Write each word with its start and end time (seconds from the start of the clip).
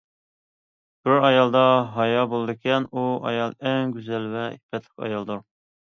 بىر 1.07 1.17
ئايالدا 1.27 1.61
ھايا 1.99 2.25
بولىدىكەن، 2.33 2.91
ئۇ 2.95 3.07
ئايال 3.19 3.57
ئەڭ 3.61 3.97
گۈزەل 3.99 4.31
ۋە 4.37 4.51
ئىپپەتلىك 4.59 4.95
ئايالدۇر. 5.09 5.51